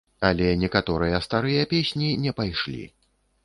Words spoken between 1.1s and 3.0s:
старыя песні не пайшлі.